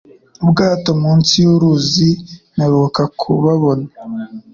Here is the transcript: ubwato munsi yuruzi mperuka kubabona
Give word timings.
ubwato 0.43 0.89
munsi 1.01 1.33
yuruzi 1.45 2.09
mperuka 2.55 3.01
kubabona 3.19 3.87